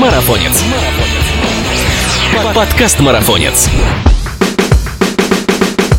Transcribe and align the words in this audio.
Марафонец. 0.00 0.64
Подкаст 2.54 3.00
Марафонец. 3.00 3.68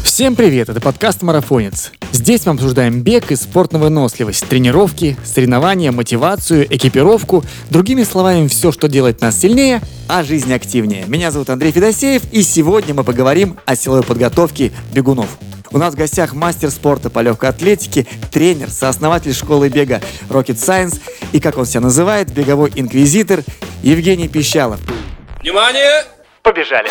Всем 0.04 0.36
привет, 0.36 0.70
это 0.70 0.82
подкаст 0.82 1.22
«Марафонец». 1.22 1.92
Здесь 2.12 2.48
мы 2.48 2.54
обсуждаем 2.54 3.02
бег 3.04 3.32
и 3.32 3.36
спорт 3.36 3.74
на 3.74 3.78
выносливость, 3.80 4.48
тренировки, 4.48 5.18
соревнования, 5.24 5.92
мотивацию, 5.92 6.66
экипировку, 6.76 7.46
другими 7.70 8.02
словами, 8.02 8.48
все, 8.48 8.72
что 8.72 8.88
делает 8.88 9.22
нас 9.22 9.40
сильнее, 9.40 9.82
а 10.08 10.24
жизнь 10.24 10.52
активнее. 10.52 11.06
Меня 11.06 11.30
зовут 11.30 11.52
Андрей 11.52 11.72
Федосеев, 11.72 12.24
и 12.32 12.42
сегодня 12.42 12.96
мы 12.96 13.04
поговорим 13.04 13.58
о 13.66 13.76
силовой 13.76 14.02
подготовке 14.04 14.72
бегунов. 14.96 15.30
У 15.74 15.78
нас 15.78 15.94
в 15.94 15.98
гостях 15.98 16.34
мастер 16.34 16.70
спорта 16.70 17.10
по 17.10 17.20
легкой 17.20 17.50
атлетике, 17.50 18.06
тренер, 18.30 18.70
сооснователь 18.70 19.34
школы 19.34 19.70
бега 19.70 20.02
Rocket 20.28 20.58
Science 20.58 21.00
и, 21.32 21.40
как 21.40 21.58
он 21.58 21.66
себя 21.66 21.80
называет, 21.80 22.34
беговой 22.34 22.74
инквизитор 22.76 23.44
Евгений 23.82 24.28
Пищалов. 24.28 24.82
Внимание! 25.40 26.04
Побежали! 26.44 26.90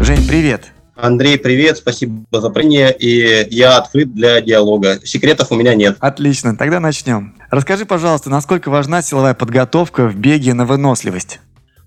Жень, 0.00 0.28
привет! 0.28 0.66
Андрей, 0.94 1.38
привет, 1.38 1.78
спасибо 1.78 2.40
за 2.40 2.50
принятие, 2.50 3.48
и 3.48 3.52
я 3.52 3.78
открыт 3.78 4.14
для 4.14 4.40
диалога. 4.40 5.00
Секретов 5.04 5.50
у 5.50 5.56
меня 5.56 5.74
нет. 5.74 5.96
Отлично, 5.98 6.56
тогда 6.56 6.78
начнем. 6.78 7.34
Расскажи, 7.50 7.84
пожалуйста, 7.84 8.30
насколько 8.30 8.68
важна 8.70 9.02
силовая 9.02 9.34
подготовка 9.34 10.06
в 10.06 10.14
беге 10.14 10.54
на 10.54 10.66
выносливость? 10.66 11.40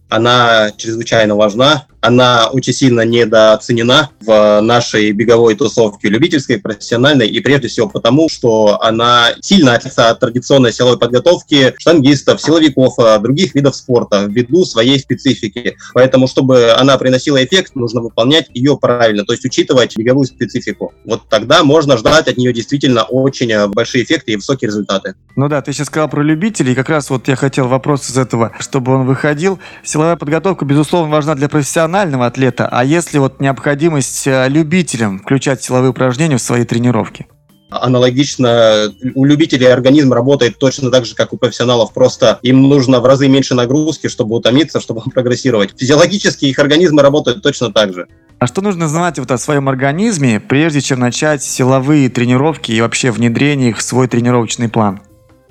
Она 0.10 0.72
чрезвычайно 0.78 1.36
важна 1.36 1.86
она 2.08 2.48
очень 2.48 2.74
сильно 2.74 3.02
недооценена 3.02 4.10
в 4.22 4.62
нашей 4.62 5.12
беговой 5.12 5.56
тусовке 5.56 6.10
любительской, 6.10 6.60
профессиональной, 6.60 7.28
и 7.28 7.40
прежде 7.40 7.68
всего 7.68 7.90
потому, 7.90 8.30
что 8.30 8.82
она 8.82 9.32
сильно 9.42 9.74
отличается 9.74 10.10
от 10.10 10.20
традиционной 10.20 10.74
силовой 10.74 10.98
подготовки 10.98 11.74
штангистов, 11.78 12.42
силовиков, 12.42 12.98
а, 13.00 13.18
других 13.20 13.56
видов 13.56 13.76
спорта 13.76 14.26
ввиду 14.28 14.66
своей 14.66 15.00
специфики. 15.00 15.78
Поэтому, 15.94 16.28
чтобы 16.28 16.72
она 16.72 16.98
приносила 16.98 17.44
эффект, 17.44 17.76
нужно 17.76 18.02
выполнять 18.02 18.48
ее 18.54 18.78
правильно, 18.78 19.24
то 19.26 19.34
есть 19.34 19.46
учитывать 19.46 19.98
беговую 19.98 20.26
специфику. 20.26 20.94
Вот 21.06 21.30
тогда 21.30 21.64
можно 21.64 21.98
ждать 21.98 22.28
от 22.28 22.38
нее 22.38 22.54
действительно 22.54 23.04
очень 23.04 23.52
а, 23.54 23.68
большие 23.68 24.04
эффекты 24.04 24.34
и 24.34 24.36
высокие 24.36 24.68
результаты. 24.68 25.16
Ну 25.36 25.48
да, 25.48 25.62
ты 25.62 25.74
сейчас 25.74 25.88
сказал 25.88 26.10
про 26.10 26.22
любителей, 26.22 26.76
как 26.76 26.90
раз 26.90 27.10
вот 27.10 27.28
я 27.28 27.36
хотел 27.36 27.68
вопрос 27.68 28.10
из 28.10 28.18
этого, 28.18 28.52
чтобы 28.60 28.94
он 28.94 29.06
выходил. 29.06 29.60
Силовая 29.84 30.16
подготовка, 30.16 30.66
безусловно, 30.66 31.12
важна 31.12 31.36
для 31.36 31.48
профессионалов, 31.48 31.88
профессионального 31.98 32.28
атлета, 32.28 32.70
а 32.72 32.86
если 32.86 33.18
вот 33.18 33.40
необходимость 33.40 34.28
э, 34.28 34.48
любителям 34.50 35.20
включать 35.20 35.64
силовые 35.64 35.90
упражнения 35.90 36.38
в 36.38 36.42
свои 36.42 36.64
тренировки? 36.64 37.26
Аналогично 37.72 38.94
у 39.16 39.26
любителей 39.26 39.66
организм 39.66 40.14
работает 40.14 40.60
точно 40.60 40.92
так 40.92 41.06
же, 41.06 41.16
как 41.16 41.34
у 41.34 41.38
профессионалов, 41.38 41.94
просто 41.94 42.38
им 42.44 42.62
нужно 42.70 43.00
в 43.00 43.06
разы 43.06 43.28
меньше 43.28 43.56
нагрузки, 43.56 44.08
чтобы 44.08 44.36
утомиться, 44.36 44.80
чтобы 44.80 45.02
прогрессировать. 45.14 45.72
Физиологически 45.76 46.46
их 46.46 46.60
организмы 46.60 47.02
работают 47.02 47.42
точно 47.42 47.74
так 47.74 47.94
же. 47.94 48.08
А 48.38 48.46
что 48.46 48.62
нужно 48.62 48.88
знать 48.88 49.18
вот 49.18 49.32
о 49.32 49.38
своем 49.40 49.68
организме, 49.68 50.40
прежде 50.40 50.82
чем 50.82 51.00
начать 51.00 51.42
силовые 51.42 52.10
тренировки 52.10 52.72
и 52.72 52.80
вообще 52.80 53.10
внедрение 53.10 53.72
их 53.72 53.80
в 53.80 53.82
свой 53.82 54.08
тренировочный 54.08 54.70
план? 54.70 55.02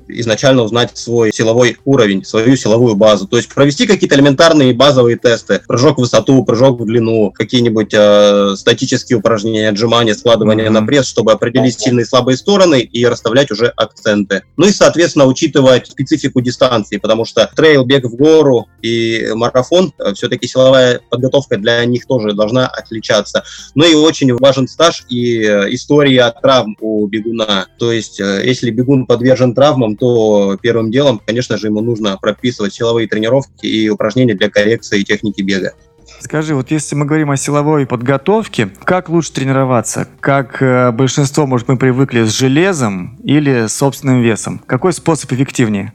Изначально 0.09 0.63
узнать 0.63 0.97
свой 0.97 1.33
силовой 1.33 1.77
уровень, 1.85 2.25
свою 2.25 2.57
силовую 2.57 2.97
базу. 2.97 3.27
То 3.27 3.37
есть 3.37 3.49
провести 3.53 3.87
какие-то 3.87 4.17
элементарные 4.17 4.75
базовые 4.75 5.17
тесты. 5.17 5.63
Прыжок 5.67 5.99
в 5.99 6.01
высоту, 6.01 6.45
прыжок 6.45 6.81
в 6.81 6.85
длину, 6.85 7.33
какие-нибудь 7.33 7.93
э, 7.93 8.55
статические 8.57 9.19
упражнения, 9.19 9.69
отжимания, 9.69 10.15
складывания 10.15 10.67
mm-hmm. 10.67 10.71
на 10.71 10.87
пресс, 10.87 11.07
чтобы 11.07 11.33
определить 11.33 11.79
сильные 11.79 12.05
и 12.05 12.07
слабые 12.07 12.37
стороны 12.37 12.81
и 12.81 13.07
расставлять 13.07 13.51
уже 13.51 13.69
акценты. 13.77 14.43
Ну 14.57 14.67
и, 14.67 14.73
соответственно, 14.73 15.27
учитывать 15.27 15.89
специфику 15.89 16.41
дистанции, 16.41 16.99
потому 16.99 17.25
что 17.25 17.51
трейл, 17.55 17.85
бег 17.85 18.05
в 18.05 18.17
гору 18.17 18.67
и 18.83 19.31
марафон, 19.35 19.93
э, 19.99 20.15
все-таки 20.15 20.47
силовая 20.47 21.01
подготовка 21.11 21.57
для 21.57 21.85
них 21.85 22.07
тоже 22.07 22.33
должна 22.33 22.67
отличаться. 22.67 23.45
Ну 23.75 23.85
и 23.85 23.95
очень 23.95 24.35
важен 24.35 24.69
стаж 24.69 25.05
и 25.09 25.43
э, 25.43 25.75
история 25.75 26.33
травм 26.43 26.77
у 26.81 27.07
бегуна. 27.07 27.67
То 27.79 27.93
есть, 27.93 28.21
э, 28.21 28.43
если 28.45 28.71
бегун 28.71 29.07
подвержен 29.07 29.55
травмам, 29.55 29.96
то 29.97 30.57
первым 30.61 30.91
делом, 30.91 31.21
конечно 31.25 31.57
же, 31.57 31.69
ему 31.69 31.81
нужно 31.81 32.17
прописывать 32.21 32.75
силовые 32.75 33.09
тренировки 33.09 33.67
и 33.67 33.89
упражнения 33.89 34.35
для 34.35 34.51
коррекции 34.51 35.03
техники 35.03 35.43
бега. 35.43 35.73
Скажи, 36.21 36.55
вот 36.55 36.71
если 36.71 36.95
мы 36.95 37.05
говорим 37.05 37.31
о 37.31 37.37
силовой 37.37 37.87
подготовке, 37.87 38.71
как 38.85 39.09
лучше 39.09 39.33
тренироваться? 39.33 40.09
Как 40.21 40.63
э, 40.63 40.91
большинство, 40.93 41.47
может, 41.47 41.69
мы 41.69 41.77
привыкли 41.77 42.25
с 42.25 42.31
железом 42.31 43.19
или 43.23 43.67
с 43.67 43.77
собственным 43.77 44.23
весом? 44.23 44.61
Какой 44.67 44.93
способ 44.93 45.33
эффективнее? 45.33 45.93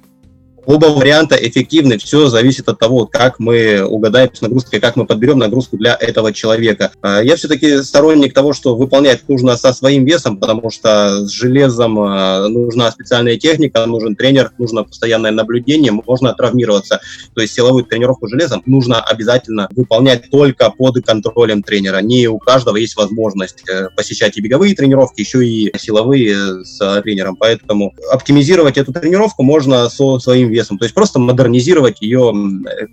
Оба 0.71 0.85
варианта 0.85 1.35
эффективны, 1.35 1.97
все 1.97 2.27
зависит 2.27 2.69
от 2.69 2.79
того, 2.79 3.05
как 3.05 3.39
мы 3.39 3.83
угадаем 3.83 4.33
с 4.33 4.39
нагрузкой, 4.39 4.79
как 4.79 4.95
мы 4.95 5.05
подберем 5.05 5.37
нагрузку 5.37 5.75
для 5.75 5.97
этого 5.99 6.31
человека. 6.31 6.91
А, 7.01 7.21
я 7.21 7.35
все-таки 7.35 7.81
сторонник 7.81 8.33
того, 8.33 8.53
что 8.53 8.77
выполнять 8.77 9.27
нужно 9.27 9.57
со 9.57 9.73
своим 9.73 10.05
весом, 10.05 10.37
потому 10.37 10.69
что 10.69 11.27
с 11.27 11.29
железом 11.29 11.99
а, 11.99 12.47
нужна 12.47 12.89
специальная 12.89 13.35
техника, 13.35 13.85
нужен 13.85 14.15
тренер, 14.15 14.53
нужно 14.57 14.85
постоянное 14.85 15.31
наблюдение, 15.31 15.91
можно 15.91 16.33
травмироваться. 16.33 17.01
То 17.35 17.41
есть 17.41 17.53
силовую 17.53 17.83
тренировку 17.83 18.29
железом 18.29 18.63
нужно 18.65 19.01
обязательно 19.01 19.67
выполнять 19.75 20.31
только 20.31 20.69
под 20.69 21.05
контролем 21.05 21.63
тренера. 21.63 21.97
Не 21.97 22.29
у 22.29 22.39
каждого 22.39 22.77
есть 22.77 22.95
возможность 22.95 23.67
э, 23.69 23.89
посещать 23.97 24.37
и 24.37 24.41
беговые 24.41 24.73
тренировки, 24.73 25.19
еще 25.19 25.45
и 25.45 25.77
силовые 25.77 26.63
с 26.63 27.01
тренером. 27.01 27.35
Поэтому 27.35 27.93
оптимизировать 28.09 28.77
эту 28.77 28.93
тренировку 28.93 29.43
можно 29.43 29.89
со 29.89 30.17
своим 30.17 30.47
весом. 30.47 30.60
То 30.63 30.85
есть 30.85 30.93
просто 30.93 31.19
модернизировать 31.19 32.01
ее, 32.01 32.33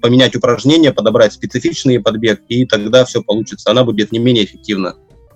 поменять 0.01 0.37
упражнения, 0.37 0.93
подобрать 0.93 1.33
специфичный 1.33 2.01
подбег, 2.01 2.41
и 2.49 2.65
тогда 2.67 3.05
все 3.05 3.23
получится. 3.23 3.71
Она 3.71 3.84
будет 3.84 4.12
не 4.12 4.19
менее 4.19 4.45
эффективна. 4.45 4.95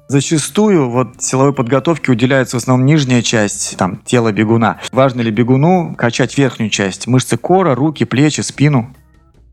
Зачастую 0.09 0.91
вот 0.91 1.09
силовой 1.21 1.55
подготовке 1.55 2.13
уделяется 2.13 2.59
в 2.59 2.61
основном 2.61 2.87
нижняя 2.87 3.23
часть 3.23 3.77
там, 3.79 4.03
тела 4.05 4.31
бегуна. 4.33 4.79
Важно 4.93 5.23
ли 5.23 5.31
бегуну 5.31 5.95
качать 5.97 6.37
верхнюю 6.37 6.71
часть? 6.71 7.07
Мышцы 7.07 7.37
кора, 7.39 7.75
руки, 7.75 8.05
плечи, 8.05 8.43
спину? 8.43 8.95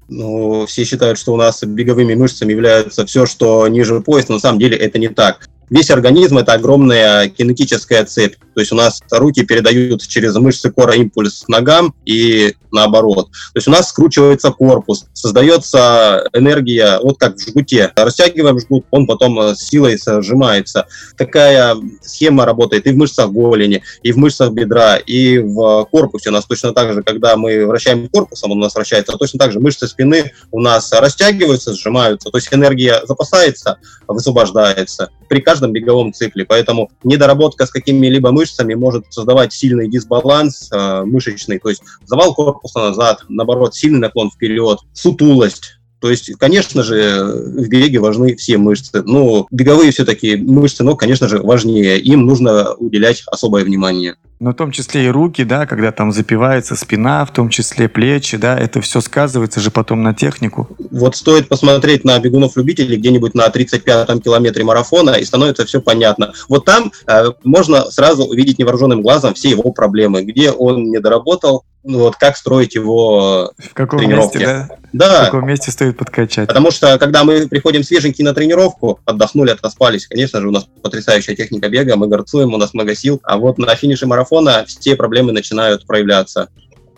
Ну, 0.09 0.66
все 0.66 0.84
считают, 0.85 1.19
что 1.19 1.34
у 1.34 1.38
нас 1.38 1.63
беговыми 1.63 2.16
мышцами 2.16 2.51
являются 2.51 3.06
все, 3.06 3.25
что 3.25 3.68
ниже 3.68 4.01
пояса, 4.01 4.28
но 4.29 4.35
на 4.35 4.41
самом 4.41 4.59
деле 4.59 4.75
это 4.75 4.97
не 4.97 5.07
так. 5.07 5.47
Весь 5.69 5.91
организм– 5.91 6.38
это 6.39 6.53
огромная 6.53 7.29
кинетическая 7.29 8.03
цепь. 8.03 8.35
То 8.59 8.61
есть 8.61 8.73
у 8.73 8.75
нас 8.75 9.01
руки 9.09 9.45
передают 9.45 10.05
через 10.05 10.35
мышцы 10.35 10.69
кора 10.69 10.93
импульс 10.93 11.43
к 11.45 11.47
ногам 11.47 11.95
и 12.03 12.55
наоборот. 12.73 13.29
То 13.31 13.55
есть 13.55 13.69
у 13.69 13.71
нас 13.71 13.87
скручивается 13.87 14.51
корпус, 14.51 15.05
создается 15.13 16.27
энергия, 16.33 16.99
вот 17.01 17.17
как 17.17 17.37
в 17.37 17.41
жгуте. 17.41 17.93
Растягиваем 17.95 18.59
жгут, 18.59 18.85
он 18.91 19.07
потом 19.07 19.39
с 19.55 19.59
силой 19.59 19.97
сжимается. 19.97 20.87
Такая 21.17 21.77
схема 22.01 22.43
работает 22.43 22.85
и 22.85 22.91
в 22.91 22.97
мышцах 22.97 23.31
голени, 23.31 23.81
и 24.03 24.11
в 24.11 24.17
мышцах 24.17 24.51
бедра, 24.51 24.97
и 24.97 25.37
в 25.37 25.87
корпусе. 25.89 26.29
У 26.29 26.33
нас 26.33 26.45
точно 26.45 26.73
так 26.73 26.93
же, 26.93 27.01
когда 27.01 27.37
мы 27.37 27.65
вращаем 27.65 28.09
корпусом, 28.09 28.51
он 28.51 28.57
у 28.57 28.61
нас 28.61 28.75
вращается, 28.75 29.13
точно 29.13 29.39
так 29.39 29.53
же 29.53 29.61
мышцы 29.61 29.87
спины 29.87 30.33
у 30.51 30.59
нас 30.59 30.91
растягиваются, 30.91 31.73
сжимаются. 31.73 32.29
То 32.29 32.37
есть 32.37 32.49
энергия 32.51 33.03
запасается, 33.07 33.77
высвобождается 34.05 35.11
при 35.29 35.39
каждом 35.39 35.71
беговом 35.71 36.11
цикле. 36.11 36.43
Поэтому 36.43 36.91
недоработка 37.05 37.65
с 37.65 37.69
какими-либо 37.69 38.31
мышцами 38.31 38.48
может 38.75 39.05
создавать 39.09 39.53
сильный 39.53 39.89
дисбаланс 39.89 40.69
э, 40.71 41.03
мышечный, 41.03 41.59
то 41.59 41.69
есть 41.69 41.81
завал 42.05 42.33
корпуса 42.33 42.79
назад, 42.79 43.25
наоборот, 43.29 43.75
сильный 43.75 43.99
наклон 43.99 44.31
вперед, 44.31 44.79
сутулость. 44.93 45.79
То 45.99 46.09
есть, 46.09 46.31
конечно 46.37 46.81
же, 46.81 47.25
в 47.25 47.67
беге 47.67 47.99
важны 47.99 48.35
все 48.35 48.57
мышцы. 48.57 49.03
Но 49.03 49.47
беговые 49.51 49.91
все-таки 49.91 50.38
мышцы 50.38 50.83
но, 50.83 50.95
конечно 50.95 51.27
же, 51.27 51.39
важнее. 51.39 51.99
Им 51.99 52.25
нужно 52.25 52.73
уделять 52.75 53.23
особое 53.27 53.65
внимание. 53.65 54.15
Но 54.39 54.51
в 54.51 54.53
том 54.53 54.72
числе 54.72 55.07
и 55.07 55.09
руки, 55.09 55.44
да, 55.44 55.66
когда 55.66 55.91
там 55.91 56.13
запивается 56.13 56.77
спина, 56.77 57.25
в 57.25 57.33
том 57.33 57.50
числе 57.50 57.89
плечи, 57.89 58.38
да, 58.38 58.57
это 58.57 58.79
все 58.79 59.01
сказывается 59.01 59.59
же 59.59 59.69
потом 59.69 60.01
на 60.01 60.13
технику. 60.13 60.69
Вот 60.91 61.18
стоит 61.18 61.50
посмотреть 61.50 62.06
на 62.06 62.18
бегунов-любителей 62.19 62.95
где-нибудь 62.95 63.33
на 63.33 63.47
35-м 63.47 64.21
километре 64.21 64.63
марафона, 64.63 65.12
и 65.12 65.25
становится 65.25 65.65
все 65.65 65.81
понятно. 65.81 66.33
Вот 66.47 66.63
там 66.63 66.94
э, 67.07 67.25
можно 67.44 67.91
сразу 67.91 68.24
увидеть 68.24 68.59
невооруженным 68.59 69.01
глазом 69.01 69.33
все 69.33 69.50
его 69.50 69.74
проблемы, 69.74 70.24
где 70.24 70.51
он 70.51 70.86
не 70.86 71.00
доработал, 71.01 71.65
ну, 71.83 72.00
вот 72.00 72.15
как 72.18 72.36
строить 72.36 72.75
его 72.75 73.51
в 73.57 73.74
каком 73.74 74.00
тренировки. 74.00 74.38
месте, 74.38 74.68
да? 74.68 74.69
Да. 74.91 75.21
В 75.24 75.25
каком 75.25 75.47
месте 75.47 75.71
стоит 75.71 75.97
подкачать. 75.97 76.47
Потому 76.47 76.71
что, 76.71 76.97
когда 76.97 77.24
мы 77.24 77.47
приходим 77.47 77.83
свеженькие 77.83 78.25
на 78.25 78.33
тренировку, 78.33 79.00
отдохнули, 79.06 79.51
отоспались, 79.51 80.07
конечно 80.07 80.41
же, 80.41 80.47
у 80.47 80.51
нас 80.51 80.68
потрясающая 80.81 81.36
техника 81.36 81.69
бега, 81.69 81.95
мы 81.95 82.07
горцуем, 82.07 82.53
у 82.53 82.57
нас 82.57 82.74
много 82.74 82.95
сил, 82.95 83.21
а 83.24 83.38
вот 83.38 83.57
на 83.57 83.74
финише 83.75 84.07
марафона 84.07 84.28
все 84.65 84.95
проблемы 84.95 85.31
начинают 85.31 85.85
проявляться. 85.85 86.49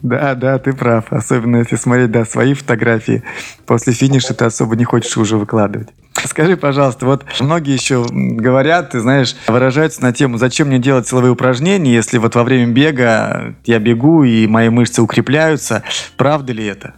Да, 0.01 0.33
да, 0.33 0.57
ты 0.57 0.73
прав. 0.73 1.05
Особенно 1.11 1.57
если 1.57 1.75
смотреть, 1.75 2.11
да, 2.11 2.25
свои 2.25 2.53
фотографии. 2.53 3.23
После 3.67 3.93
финиша 3.93 4.33
ты 4.33 4.45
особо 4.45 4.75
не 4.75 4.83
хочешь 4.83 5.15
уже 5.17 5.37
выкладывать. 5.37 5.89
Скажи, 6.25 6.57
пожалуйста, 6.57 7.05
вот 7.05 7.23
многие 7.39 7.73
еще 7.73 8.05
говорят, 8.11 8.91
ты 8.91 8.99
знаешь, 8.99 9.35
выражаются 9.47 10.01
на 10.03 10.11
тему, 10.13 10.37
зачем 10.37 10.67
мне 10.67 10.77
делать 10.77 11.07
силовые 11.07 11.31
упражнения, 11.31 11.93
если 11.93 12.17
вот 12.17 12.35
во 12.35 12.43
время 12.43 12.71
бега 12.71 13.55
я 13.65 13.79
бегу 13.79 14.23
и 14.23 14.45
мои 14.45 14.69
мышцы 14.69 15.01
укрепляются. 15.01 15.83
Правда 16.17 16.53
ли 16.53 16.65
это? 16.65 16.93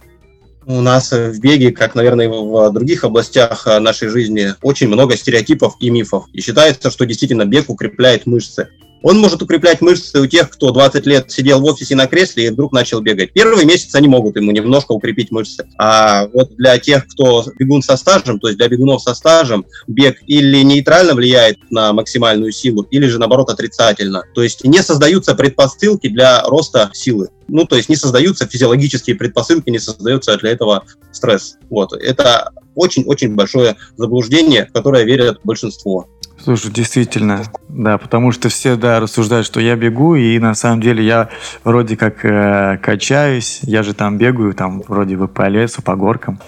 У 0.66 0.80
нас 0.80 1.12
в 1.12 1.38
беге, 1.40 1.72
как, 1.72 1.94
наверное, 1.94 2.28
в 2.28 2.70
других 2.72 3.04
областях 3.04 3.66
нашей 3.80 4.08
жизни, 4.08 4.54
очень 4.62 4.88
много 4.88 5.16
стереотипов 5.16 5.76
и 5.78 5.90
мифов. 5.90 6.24
И 6.32 6.40
считается, 6.40 6.90
что 6.90 7.04
действительно 7.04 7.44
бег 7.44 7.68
укрепляет 7.68 8.26
мышцы. 8.26 8.68
Он 9.04 9.18
может 9.18 9.42
укреплять 9.42 9.82
мышцы 9.82 10.18
у 10.18 10.26
тех, 10.26 10.48
кто 10.48 10.70
20 10.70 11.04
лет 11.04 11.30
сидел 11.30 11.60
в 11.60 11.64
офисе 11.66 11.94
на 11.94 12.06
кресле 12.06 12.46
и 12.46 12.48
вдруг 12.48 12.72
начал 12.72 13.02
бегать. 13.02 13.34
Первый 13.34 13.66
месяц 13.66 13.94
они 13.94 14.08
могут 14.08 14.36
ему 14.36 14.50
немножко 14.50 14.92
укрепить 14.92 15.30
мышцы. 15.30 15.66
А 15.78 16.26
вот 16.28 16.56
для 16.56 16.78
тех, 16.78 17.06
кто 17.08 17.44
бегун 17.58 17.82
со 17.82 17.98
стажем, 17.98 18.40
то 18.40 18.48
есть 18.48 18.56
для 18.56 18.66
бегунов 18.66 19.02
со 19.02 19.12
стажем, 19.14 19.66
бег 19.86 20.16
или 20.26 20.62
нейтрально 20.62 21.12
влияет 21.12 21.58
на 21.70 21.92
максимальную 21.92 22.50
силу, 22.50 22.80
или 22.90 23.06
же 23.06 23.18
наоборот 23.18 23.50
отрицательно. 23.50 24.22
То 24.34 24.42
есть 24.42 24.64
не 24.64 24.82
создаются 24.82 25.34
предпосылки 25.34 26.08
для 26.08 26.42
роста 26.44 26.88
силы. 26.94 27.28
Ну, 27.46 27.66
то 27.66 27.76
есть 27.76 27.90
не 27.90 27.96
создаются 27.96 28.46
физиологические 28.46 29.16
предпосылки, 29.16 29.68
не 29.68 29.80
создается 29.80 30.38
для 30.38 30.52
этого 30.52 30.84
стресс. 31.12 31.56
Вот. 31.68 31.92
Это 31.92 32.52
очень-очень 32.74 33.34
большое 33.34 33.76
заблуждение, 33.96 34.66
в 34.66 34.72
которое 34.72 35.04
верят 35.04 35.40
большинство. 35.44 36.08
Слушай, 36.44 36.70
действительно, 36.72 37.42
да, 37.70 37.96
потому 37.96 38.30
что 38.30 38.50
все, 38.50 38.76
да, 38.76 39.00
рассуждают, 39.00 39.46
что 39.46 39.60
я 39.60 39.76
бегу, 39.76 40.14
и 40.14 40.38
на 40.38 40.54
самом 40.54 40.82
деле 40.82 41.02
я 41.02 41.30
вроде 41.64 41.96
как 41.96 42.22
э, 42.22 42.78
качаюсь, 42.82 43.60
я 43.62 43.82
же 43.82 43.94
там 43.94 44.18
бегаю, 44.18 44.52
там 44.52 44.82
вроде 44.86 45.16
бы 45.16 45.26
по 45.26 45.48
лесу, 45.48 45.80
по 45.80 45.96
горкам. 45.96 46.38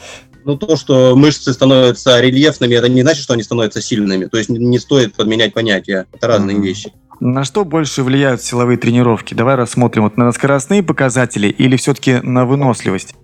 Ну, 0.44 0.58
то, 0.58 0.76
что 0.76 1.16
мышцы 1.16 1.50
становятся 1.54 2.20
рельефными, 2.20 2.74
это 2.74 2.90
не 2.90 3.00
значит, 3.00 3.22
что 3.22 3.32
они 3.32 3.42
становятся 3.42 3.80
сильными. 3.80 4.26
То 4.26 4.36
есть 4.36 4.50
не 4.50 4.78
стоит 4.78 5.14
подменять 5.14 5.54
понятия. 5.54 6.04
Это 6.12 6.26
разные 6.26 6.58
mm-hmm. 6.58 6.62
вещи. 6.62 6.92
На 7.18 7.44
что 7.44 7.64
больше 7.64 8.02
влияют 8.02 8.42
силовые 8.42 8.76
тренировки? 8.76 9.32
Давай 9.32 9.54
рассмотрим 9.54 10.02
вот 10.02 10.18
на 10.18 10.30
скоростные 10.30 10.82
показатели 10.82 11.48
или 11.48 11.76
все-таки 11.76 12.20
на 12.22 12.44
выносливость? 12.44 13.14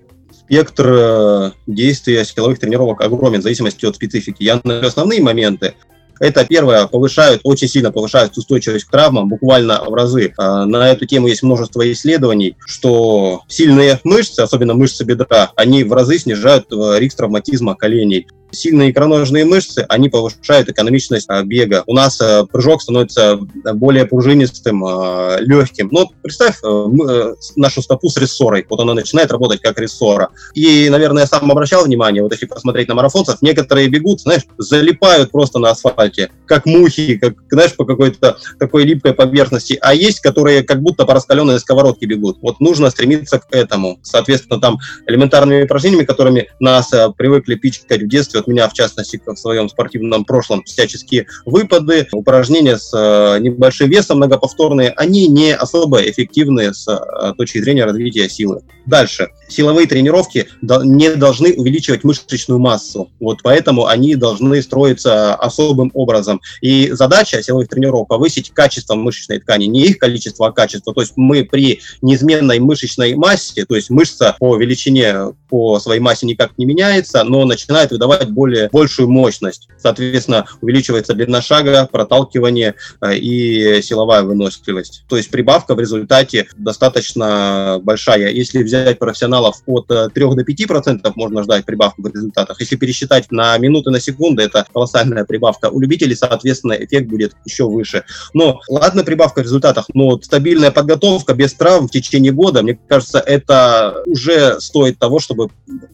спектр 0.53 0.87
э, 0.87 1.51
действия 1.67 2.25
силовых 2.25 2.59
тренировок 2.59 3.01
огромен 3.01 3.41
в 3.41 3.43
зависимости 3.43 3.87
от 3.87 3.97
специфики. 3.97 4.43
Я 4.43 4.61
на 4.65 4.81
основные 4.81 5.23
моменты. 5.23 5.75
Это 6.21 6.45
первое, 6.45 6.87
повышают, 6.87 7.41
очень 7.45 7.69
сильно 7.69 7.91
повышают 7.91 8.37
устойчивость 8.37 8.85
к 8.85 8.91
травмам, 8.91 9.29
буквально 9.29 9.83
в 9.85 9.95
разы. 9.95 10.33
А, 10.39 10.65
на 10.67 10.91
эту 10.91 11.07
тему 11.07 11.29
есть 11.29 11.43
множество 11.43 11.91
исследований, 11.93 12.57
что 12.67 13.43
сильные 13.49 14.01
мышцы, 14.05 14.41
особенно 14.41 14.75
мышцы 14.75 15.05
бедра, 15.05 15.51
они 15.57 15.85
в 15.85 15.93
разы 15.93 16.19
снижают 16.19 16.67
э, 16.73 16.99
риск 16.99 17.17
травматизма 17.17 17.75
коленей 17.75 18.27
сильные 18.53 18.91
икроножные 18.91 19.45
мышцы, 19.45 19.85
они 19.89 20.09
повышают 20.09 20.69
экономичность 20.69 21.29
бега. 21.45 21.83
У 21.87 21.95
нас 21.95 22.21
а, 22.21 22.45
прыжок 22.45 22.83
становится 22.83 23.39
более 23.75 24.05
пружинистым, 24.05 24.85
а, 24.85 25.37
легким. 25.41 25.89
Но 25.91 26.11
представь 26.23 26.59
э, 26.63 27.35
нашу 27.57 27.83
стопу 27.83 28.09
с 28.09 28.17
рессорой. 28.17 28.67
Вот 28.69 28.81
она 28.81 28.95
начинает 28.95 29.33
работать 29.33 29.61
как 29.61 29.79
рессора. 29.79 30.29
И, 30.55 30.89
наверное, 30.91 31.23
я 31.23 31.27
сам 31.27 31.51
обращал 31.51 31.85
внимание, 31.85 32.23
вот 32.23 32.33
если 32.33 32.47
посмотреть 32.47 32.89
на 32.89 32.95
марафонцев, 32.95 33.41
некоторые 33.43 33.89
бегут, 33.89 34.21
знаешь, 34.21 34.43
залипают 34.59 35.31
просто 35.31 35.59
на 35.59 35.71
асфальте, 35.71 36.31
как 36.47 36.67
мухи, 36.67 37.17
как, 37.17 37.35
знаешь, 37.51 37.75
по 37.75 37.85
какой-то 37.85 38.37
такой 38.59 38.85
липкой 38.85 39.15
поверхности. 39.15 39.79
А 39.81 39.95
есть, 39.95 40.21
которые 40.21 40.63
как 40.63 40.83
будто 40.83 41.05
по 41.05 41.15
раскаленной 41.15 41.59
сковородке 41.59 42.07
бегут. 42.07 42.39
Вот 42.43 42.61
нужно 42.61 42.91
стремиться 42.91 43.39
к 43.39 43.47
этому. 43.51 43.99
Соответственно, 44.03 44.61
там 44.61 44.79
элементарными 45.07 45.65
упражнениями, 45.65 46.05
которыми 46.05 46.49
нас 46.61 46.91
привыкли 47.17 47.55
пичкать 47.55 48.03
в 48.03 48.09
детстве, 48.09 48.42
от 48.43 48.49
меня, 48.49 48.69
в 48.69 48.73
частности, 48.73 49.21
в 49.25 49.37
своем 49.37 49.69
спортивном 49.69 50.25
прошлом, 50.25 50.63
всяческие 50.65 51.27
выпады, 51.47 52.09
упражнения 52.13 52.77
с 52.79 52.93
э, 52.95 53.39
небольшим 53.41 53.89
весом 53.89 54.19
многоповторные, 54.19 54.91
они 54.91 55.29
не 55.29 55.55
особо 55.55 56.03
эффективны 56.03 56.75
с 56.75 56.87
э, 56.89 57.33
точки 57.37 57.59
зрения 57.63 57.85
развития 57.85 58.29
силы. 58.29 58.63
Дальше. 58.87 59.29
Силовые 59.49 59.87
тренировки 59.87 60.49
не 60.61 61.15
должны 61.15 61.55
увеличивать 61.55 62.05
мышечную 62.05 62.59
массу. 62.59 63.11
Вот 63.21 63.39
поэтому 63.43 63.87
они 63.87 64.17
должны 64.17 64.61
строиться 64.63 65.35
особым 65.35 65.91
образом. 65.95 66.41
И 66.61 66.91
задача 66.93 67.43
силовых 67.43 67.69
тренировок 67.69 68.09
повысить 68.09 68.51
качество 68.51 68.95
мышечной 68.95 69.39
ткани, 69.39 69.67
не 69.67 69.87
их 69.87 69.99
количество, 69.99 70.49
а 70.49 70.53
качество. 70.53 70.93
То 70.93 71.01
есть 71.01 71.13
мы 71.17 71.45
при 71.45 71.81
неизменной 72.01 72.59
мышечной 72.59 73.15
массе, 73.15 73.65
то 73.65 73.77
есть 73.77 73.91
мышца 73.91 74.37
по 74.39 74.57
величине, 74.57 75.33
по 75.53 75.79
своей 75.81 76.01
массе 76.01 76.25
никак 76.25 76.57
не 76.57 76.65
меняется, 76.65 77.23
но 77.25 77.45
начинает 77.45 77.91
выдавать 77.91 78.31
более, 78.31 78.71
большую 78.73 79.11
мощность. 79.11 79.69
Соответственно, 79.77 80.47
увеличивается 80.63 81.13
длина 81.13 81.43
шага, 81.43 81.87
проталкивание 81.93 82.75
э, 83.03 83.17
и 83.17 83.83
силовая 83.83 84.23
выносливость. 84.23 85.05
То 85.11 85.19
есть 85.19 85.31
прибавка 85.31 85.75
в 85.75 85.81
результате 85.81 86.49
достаточно 86.57 87.79
большая. 87.83 88.31
Если 88.31 88.63
взять 88.63 88.99
профессионалов 88.99 89.57
от 89.67 89.89
3 89.89 89.99
э, 90.15 90.35
до 90.35 90.43
5 90.43 90.67
процентов, 90.67 91.17
можно 91.17 91.43
ждать 91.43 91.67
прибавку 91.67 92.01
в 92.01 92.07
результатах. 92.07 92.59
Если 92.59 92.77
пересчитать 92.77 93.31
на 93.31 93.59
минуты, 93.59 93.91
на 93.91 94.01
секунды, 94.01 94.45
это 94.45 94.65
колоссальная 94.73 95.27
прибавка. 95.27 95.69
У 95.69 95.81
любителей, 95.81 96.17
соответственно, 96.17 96.73
эффект 96.73 97.09
будет 97.09 97.35
еще 97.45 97.65
выше. 97.69 98.05
Но 98.33 98.63
ладно 98.71 99.05
прибавка 99.05 99.41
в 99.41 99.43
результатах, 99.43 99.85
но 99.93 100.19
стабильная 100.23 100.71
подготовка 100.71 101.35
без 101.35 101.53
травм 101.53 101.89
в 101.89 101.91
течение 101.91 102.33
года, 102.33 102.63
мне 102.63 102.79
кажется, 102.89 103.19
это 103.19 104.03
уже 104.07 104.59
стоит 104.59 104.99
того, 104.99 105.19
чтобы 105.19 105.42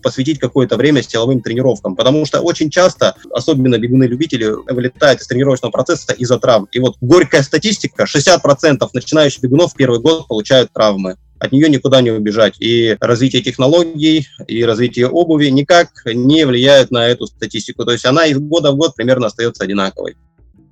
посвятить 0.02 0.38
какое-то 0.38 0.76
время 0.76 1.02
силовым 1.02 1.40
тренировкам. 1.40 1.96
Потому 1.96 2.24
что 2.26 2.40
очень 2.40 2.70
часто, 2.70 3.14
особенно 3.32 3.78
бегуны-любители, 3.78 4.46
вылетают 4.72 5.20
из 5.20 5.26
тренировочного 5.26 5.70
процесса 5.70 6.12
из-за 6.12 6.38
травм. 6.38 6.68
И 6.72 6.80
вот 6.80 6.96
горькая 7.00 7.42
статистика, 7.42 8.04
60% 8.04 8.88
начинающих 8.92 9.42
бегунов 9.42 9.74
первый 9.74 10.00
год 10.00 10.26
получают 10.28 10.72
травмы 10.72 11.16
от 11.40 11.52
нее 11.52 11.68
никуда 11.68 12.00
не 12.00 12.10
убежать. 12.10 12.56
И 12.58 12.96
развитие 13.00 13.42
технологий, 13.42 14.26
и 14.46 14.64
развитие 14.64 15.08
обуви 15.08 15.46
никак 15.48 15.88
не 16.04 16.44
влияют 16.44 16.90
на 16.90 17.06
эту 17.06 17.26
статистику. 17.26 17.84
То 17.84 17.92
есть 17.92 18.04
она 18.04 18.26
из 18.26 18.38
года 18.38 18.72
в 18.72 18.76
год 18.76 18.96
примерно 18.96 19.28
остается 19.28 19.64
одинаковой 19.64 20.16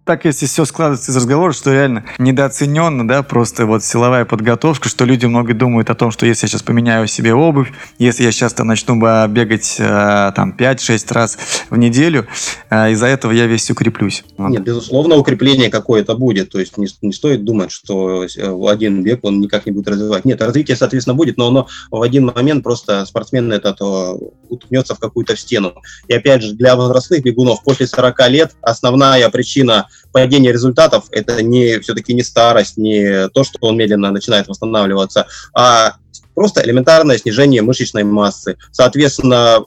так, 0.06 0.25
если 0.25 0.47
все 0.47 0.64
складывается 0.64 1.11
из 1.11 1.17
разговора, 1.17 1.53
что 1.53 1.73
реально 1.73 2.05
недооцененно, 2.19 3.06
да, 3.06 3.25
просто 3.25 3.67
вот 3.67 3.82
силовая 3.82 4.25
подготовка, 4.25 4.88
что 4.88 5.05
люди 5.05 5.26
много 5.26 5.53
думают 5.53 5.91
о 5.91 5.97
том, 5.97 6.12
что 6.12 6.26
если 6.26 6.47
я 6.47 6.49
сейчас 6.49 6.62
поменяю 6.62 7.08
себе 7.08 7.35
обувь, 7.35 7.73
если 7.99 8.23
я 8.23 8.31
сейчас 8.31 8.55
там 8.55 8.69
начну 8.69 8.97
бегать 9.26 9.76
э, 9.81 10.32
там 10.35 10.55
5-6 10.56 11.12
раз 11.12 11.38
в 11.70 11.76
неделю, 11.76 12.29
э, 12.70 12.93
из-за 12.93 13.06
этого 13.06 13.32
я 13.32 13.47
весь 13.47 13.69
укреплюсь. 13.69 14.23
Вот. 14.38 14.50
Нет, 14.50 14.62
безусловно, 14.62 15.17
укрепление 15.17 15.70
какое-то 15.70 16.17
будет, 16.17 16.50
то 16.50 16.61
есть 16.61 16.79
не, 16.79 16.87
не 17.03 17.12
стоит 17.12 17.44
думать, 17.44 17.73
что 17.73 18.26
в 18.37 18.69
один 18.69 19.03
бег 19.03 19.25
он 19.25 19.41
никак 19.41 19.67
не 19.67 19.73
будет 19.73 19.88
развивать. 19.88 20.25
Нет, 20.25 20.41
развитие, 20.41 20.76
соответственно, 20.76 21.17
будет, 21.17 21.37
но 21.37 21.49
оно 21.49 21.67
в 21.91 22.00
один 22.00 22.26
момент 22.26 22.62
просто 22.62 23.05
спортсмен 23.06 23.53
это 23.53 23.75
то 23.75 24.17
уткнется 24.49 24.94
в 24.94 25.01
какую-то 25.01 25.36
стену. 25.36 25.75
И 26.06 26.15
опять 26.15 26.43
же, 26.43 26.53
для 26.53 26.77
возрастных 26.77 27.25
бегунов 27.25 27.65
после 27.65 27.89
40 27.89 28.29
лет 28.29 28.53
основная 28.63 29.29
причина 29.31 29.89
падение 30.12 30.53
результатов– 30.53 31.06
это 31.10 31.43
не 31.43 31.79
все-таки 31.81 32.15
не 32.15 32.22
старость, 32.22 32.76
не 32.76 33.29
то, 33.29 33.44
что 33.44 33.58
он 33.60 33.76
медленно 33.76 34.10
начинает 34.10 34.48
восстанавливаться, 34.48 35.26
а 35.55 35.96
просто 36.34 36.65
элементарное 36.65 37.19
снижение 37.19 37.62
мышечной 37.62 38.05
массы. 38.05 38.56
Соответственно, 38.70 39.65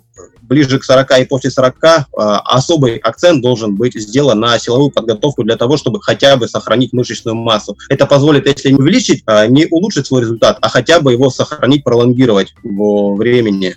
ближе 0.49 0.79
к 0.79 0.83
40 0.83 1.19
и 1.19 1.25
после 1.25 1.51
40 1.51 1.83
а, 1.83 2.05
особый 2.39 2.97
акцент 2.97 3.41
должен 3.41 3.75
быть 3.75 3.93
сделан 3.93 4.39
на 4.39 4.57
силовую 4.59 4.91
подготовку 4.91 5.43
для 5.43 5.55
того, 5.55 5.77
чтобы 5.77 6.01
хотя 6.01 6.35
бы 6.35 6.47
сохранить 6.47 6.91
мышечную 6.91 7.35
массу. 7.35 7.77
Это 7.89 8.05
позволит, 8.05 8.47
если 8.47 8.71
не 8.71 8.77
увеличить, 8.77 9.23
а, 9.25 9.47
не 9.47 9.67
улучшить 9.69 10.07
свой 10.07 10.21
результат, 10.21 10.57
а 10.61 10.69
хотя 10.69 10.99
бы 10.99 11.13
его 11.13 11.29
сохранить, 11.29 11.83
пролонгировать 11.83 12.53
во 12.63 13.15
времени. 13.15 13.75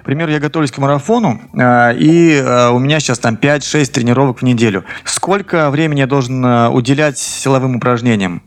Например, 0.00 0.28
я 0.30 0.38
готовлюсь 0.40 0.72
к 0.72 0.78
марафону, 0.78 1.40
а, 1.58 1.90
и 1.92 2.40
а, 2.42 2.70
у 2.70 2.78
меня 2.78 3.00
сейчас 3.00 3.18
там 3.18 3.34
5-6 3.34 3.92
тренировок 3.92 4.38
в 4.40 4.42
неделю. 4.42 4.84
Сколько 5.04 5.70
времени 5.70 6.00
я 6.00 6.06
должен 6.06 6.44
а, 6.44 6.70
уделять 6.70 7.18
силовым 7.18 7.76
упражнениям? 7.76 8.42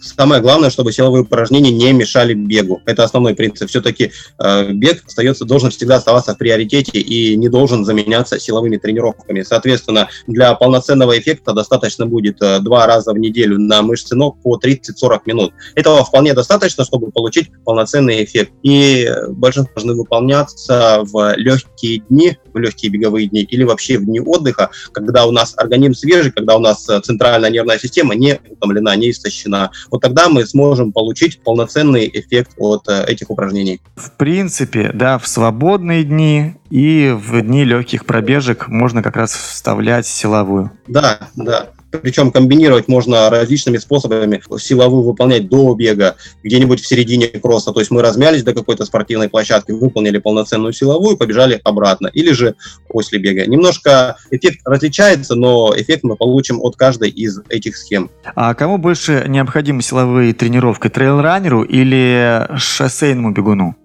Самое 0.00 0.40
главное, 0.40 0.70
чтобы 0.70 0.92
силовые 0.92 1.22
упражнения 1.22 1.70
не 1.70 1.92
мешали 1.92 2.34
бегу. 2.34 2.80
Это 2.84 3.04
основной 3.04 3.34
принцип. 3.34 3.68
Все-таки 3.68 4.12
э, 4.38 4.72
бег 4.72 5.04
остается, 5.06 5.44
должен 5.44 5.70
всегда 5.70 5.96
оставаться 5.96 6.34
в 6.34 6.38
приоритете 6.38 7.00
и 7.00 7.36
не 7.36 7.48
должен 7.48 7.84
заменяться 7.84 8.38
силовыми 8.38 8.76
тренировками. 8.76 9.42
Соответственно, 9.42 10.08
для 10.26 10.54
полноценного 10.54 11.18
эффекта 11.18 11.52
достаточно 11.52 12.06
будет 12.06 12.40
э, 12.42 12.60
два 12.60 12.86
раза 12.86 13.12
в 13.12 13.18
неделю 13.18 13.58
на 13.58 13.82
мышцы 13.82 14.14
ног 14.14 14.40
по 14.42 14.58
30-40 14.58 15.20
минут. 15.26 15.52
Этого 15.74 16.04
вполне 16.04 16.34
достаточно, 16.34 16.84
чтобы 16.84 17.10
получить 17.10 17.50
полноценный 17.64 18.24
эффект. 18.24 18.52
И 18.62 19.10
большинство 19.30 19.74
должны 19.74 19.94
выполняться 19.94 21.00
в 21.02 21.34
легкие 21.36 22.02
дни, 22.08 22.36
в 22.52 22.58
легкие 22.58 22.90
беговые 22.90 23.28
дни 23.28 23.42
или 23.42 23.64
вообще 23.64 23.98
в 23.98 24.04
дни 24.04 24.20
отдыха, 24.20 24.70
когда 24.92 25.26
у 25.26 25.32
нас 25.32 25.54
организм 25.56 25.94
свежий, 25.94 26.32
когда 26.32 26.56
у 26.56 26.60
нас 26.60 26.88
э, 26.88 27.00
центральная 27.00 27.50
нервная 27.50 27.78
система 27.78 28.14
не 28.14 28.40
утомлена, 28.48 28.94
не 28.96 29.10
истощена 29.10 29.70
вот 29.90 30.00
тогда 30.00 30.28
мы 30.28 30.46
сможем 30.46 30.92
получить 30.92 31.40
полноценный 31.42 32.10
эффект 32.12 32.52
от 32.56 32.88
э, 32.88 33.04
этих 33.04 33.30
упражнений. 33.30 33.80
В 33.96 34.10
принципе, 34.12 34.90
да, 34.92 35.18
в 35.18 35.26
свободные 35.26 36.04
дни 36.04 36.54
и 36.70 37.14
в 37.16 37.40
дни 37.42 37.64
легких 37.64 38.06
пробежек 38.06 38.68
можно 38.68 39.02
как 39.02 39.16
раз 39.16 39.32
вставлять 39.32 40.06
силовую. 40.06 40.70
Да, 40.86 41.20
да. 41.36 41.70
Причем 41.90 42.30
комбинировать 42.30 42.88
можно 42.88 43.30
различными 43.30 43.78
способами. 43.78 44.42
Силовую 44.58 45.02
выполнять 45.02 45.48
до 45.48 45.74
бега, 45.74 46.16
где-нибудь 46.42 46.80
в 46.80 46.86
середине 46.86 47.28
кросса. 47.28 47.72
То 47.72 47.80
есть 47.80 47.90
мы 47.90 48.02
размялись 48.02 48.42
до 48.42 48.54
какой-то 48.54 48.84
спортивной 48.84 49.28
площадки, 49.28 49.72
выполнили 49.72 50.18
полноценную 50.18 50.72
силовую, 50.72 51.16
побежали 51.16 51.60
обратно. 51.64 52.08
Или 52.08 52.32
же 52.32 52.56
после 52.88 53.18
бега. 53.18 53.46
Немножко 53.46 54.16
эффект 54.30 54.60
различается, 54.64 55.34
но 55.34 55.72
эффект 55.76 56.04
мы 56.04 56.16
получим 56.16 56.60
от 56.62 56.76
каждой 56.76 57.10
из 57.10 57.40
этих 57.48 57.76
схем. 57.76 58.10
А 58.34 58.54
кому 58.54 58.78
больше 58.78 59.24
необходимы 59.28 59.82
силовые 59.82 60.34
тренировки? 60.34 60.88
Трейлранеру 60.88 61.62
или 61.62 62.48
шоссейному 62.56 63.32
бегуну? 63.32 63.76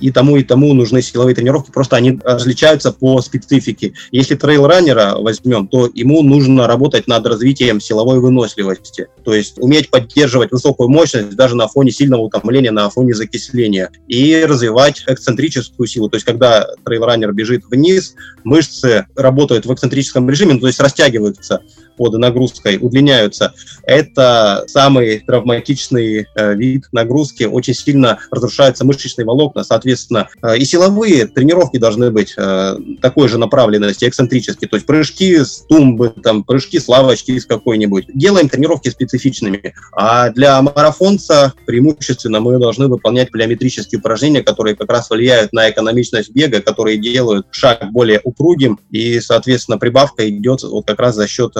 И 0.00 0.10
тому, 0.10 0.36
и 0.36 0.42
тому 0.42 0.72
нужны 0.74 1.02
силовые 1.02 1.34
тренировки, 1.34 1.70
просто 1.70 1.96
они 1.96 2.18
различаются 2.24 2.92
по 2.92 3.20
специфике. 3.20 3.92
Если 4.10 4.34
трейл-раннера 4.34 5.16
возьмем, 5.18 5.68
то 5.68 5.88
ему 5.92 6.22
нужно 6.22 6.66
работать 6.66 7.06
над 7.06 7.26
развитием 7.26 7.80
силовой 7.80 8.20
выносливости, 8.20 9.08
то 9.24 9.34
есть 9.34 9.54
уметь 9.58 9.90
поддерживать 9.90 10.52
высокую 10.52 10.88
мощность 10.88 11.36
даже 11.36 11.56
на 11.56 11.68
фоне 11.68 11.90
сильного 11.90 12.22
утомления, 12.22 12.70
на 12.70 12.88
фоне 12.90 13.14
закисления, 13.14 13.90
и 14.08 14.44
развивать 14.44 15.04
эксцентрическую 15.06 15.86
силу, 15.86 16.08
то 16.08 16.16
есть 16.16 16.26
когда 16.26 16.66
трейл-раннер 16.84 17.32
бежит 17.32 17.64
вниз, 17.70 18.14
мышцы 18.44 19.06
работают 19.14 19.66
в 19.66 19.72
эксцентрическом 19.72 20.28
режиме, 20.28 20.58
то 20.58 20.66
есть 20.66 20.80
растягиваются, 20.80 21.62
под 22.00 22.14
нагрузкой 22.14 22.78
удлиняются. 22.80 23.52
Это 23.82 24.64
самый 24.68 25.18
травматичный 25.18 26.26
э, 26.34 26.54
вид 26.54 26.86
нагрузки. 26.92 27.44
Очень 27.44 27.74
сильно 27.74 28.20
разрушаются 28.30 28.86
мышечные 28.86 29.26
волокна. 29.26 29.64
Соответственно, 29.64 30.26
э, 30.42 30.56
и 30.56 30.64
силовые 30.64 31.26
тренировки 31.26 31.76
должны 31.76 32.10
быть 32.10 32.32
э, 32.38 32.76
такой 33.02 33.28
же 33.28 33.36
направленности, 33.36 34.06
эксцентрические. 34.06 34.66
То 34.70 34.76
есть 34.76 34.86
прыжки 34.86 35.44
с 35.44 35.66
тумбы, 35.68 36.08
там, 36.08 36.42
прыжки 36.42 36.78
с 36.78 36.88
лавочки 36.88 37.38
с 37.38 37.44
какой-нибудь. 37.44 38.06
Делаем 38.14 38.48
тренировки 38.48 38.88
специфичными. 38.88 39.74
А 39.92 40.30
для 40.30 40.62
марафонца 40.62 41.52
преимущественно 41.66 42.40
мы 42.40 42.58
должны 42.58 42.88
выполнять 42.88 43.30
плеометрические 43.30 43.98
упражнения, 43.98 44.42
которые 44.42 44.74
как 44.74 44.90
раз 44.90 45.10
влияют 45.10 45.52
на 45.52 45.68
экономичность 45.68 46.30
бега, 46.30 46.62
которые 46.62 46.96
делают 46.96 47.46
шаг 47.50 47.92
более 47.92 48.22
упругим. 48.24 48.80
И, 48.90 49.20
соответственно, 49.20 49.76
прибавка 49.76 50.26
идет 50.30 50.62
вот 50.62 50.86
как 50.86 50.98
раз 50.98 51.16
за 51.16 51.28
счет 51.28 51.52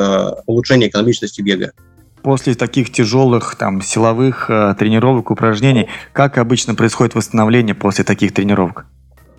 улучшения 0.47 0.89
экономичности 0.89 1.41
бега. 1.41 1.73
После 2.23 2.55
таких 2.55 2.93
тяжелых 2.93 3.55
там 3.57 3.81
силовых 3.81 4.51
э, 4.51 4.75
тренировок, 4.79 5.31
упражнений, 5.31 5.89
как 6.13 6.37
обычно 6.37 6.75
происходит 6.75 7.15
восстановление 7.15 7.75
после 7.75 8.05
таких 8.05 8.35
тренировок? 8.35 8.87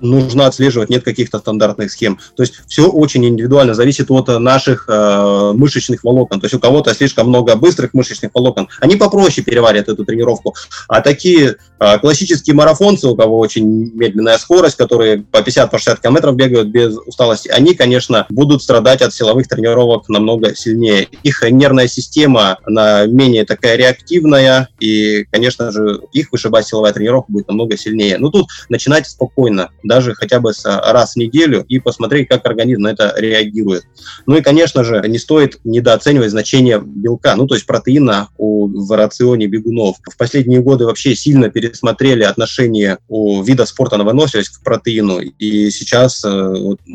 Нужно 0.01 0.47
отслеживать, 0.47 0.89
нет 0.89 1.03
каких-то 1.03 1.39
стандартных 1.39 1.91
схем. 1.91 2.19
То 2.35 2.43
есть 2.43 2.61
все 2.67 2.89
очень 2.89 3.25
индивидуально, 3.25 3.73
зависит 3.73 4.11
от 4.11 4.27
наших 4.39 4.85
э, 4.87 5.51
мышечных 5.55 6.03
волокон. 6.03 6.39
То 6.39 6.45
есть 6.45 6.55
у 6.55 6.59
кого-то 6.59 6.93
слишком 6.93 7.29
много 7.29 7.55
быстрых 7.55 7.93
мышечных 7.93 8.31
волокон, 8.33 8.67
они 8.79 8.95
попроще 8.95 9.43
переварят 9.43 9.89
эту 9.89 10.05
тренировку. 10.05 10.55
А 10.87 11.01
такие 11.01 11.55
э, 11.79 11.99
классические 11.99 12.55
марафонцы, 12.55 13.07
у 13.07 13.15
кого 13.15 13.39
очень 13.39 13.91
медленная 13.93 14.37
скорость, 14.37 14.77
которые 14.77 15.19
по 15.23 15.37
50-60 15.37 15.69
по 15.69 15.95
километров 16.01 16.35
бегают 16.35 16.69
без 16.69 16.97
усталости, 17.05 17.49
они, 17.49 17.73
конечно, 17.73 18.25
будут 18.29 18.63
страдать 18.63 19.01
от 19.01 19.13
силовых 19.13 19.47
тренировок 19.47 20.09
намного 20.09 20.55
сильнее. 20.55 21.07
Их 21.23 21.43
нервная 21.49 21.87
система, 21.87 22.57
она 22.65 23.05
менее 23.05 23.45
такая 23.45 23.75
реактивная, 23.75 24.69
и, 24.79 25.25
конечно 25.31 25.71
же, 25.71 26.01
их 26.11 26.31
вышибать 26.31 26.67
силовая 26.67 26.93
тренировка 26.93 27.31
будет 27.31 27.47
намного 27.47 27.77
сильнее. 27.77 28.17
Но 28.17 28.29
тут 28.29 28.47
начинать 28.69 29.07
спокойно, 29.07 29.69
даже 29.91 30.15
хотя 30.15 30.39
бы 30.39 30.53
раз 30.63 31.13
в 31.13 31.17
неделю 31.17 31.65
и 31.67 31.77
посмотреть, 31.79 32.29
как 32.29 32.45
организм 32.45 32.83
на 32.83 32.91
это 32.91 33.13
реагирует. 33.17 33.83
Ну 34.25 34.37
и, 34.37 34.41
конечно 34.41 34.85
же, 34.85 35.03
не 35.05 35.19
стоит 35.19 35.59
недооценивать 35.65 36.31
значение 36.31 36.81
белка, 36.81 37.35
ну 37.35 37.45
то 37.45 37.55
есть 37.55 37.67
протеина 37.67 38.29
в 38.37 38.95
рационе 38.95 39.47
бегунов. 39.47 39.97
В 40.09 40.15
последние 40.15 40.61
годы 40.61 40.85
вообще 40.85 41.13
сильно 41.13 41.49
пересмотрели 41.49 42.23
отношение 42.23 42.99
у 43.09 43.43
вида 43.43 43.65
спорта 43.65 43.97
на 43.97 44.05
выносливость 44.05 44.49
к 44.49 44.63
протеину, 44.63 45.19
и 45.19 45.69
сейчас 45.71 46.23
э, 46.23 46.29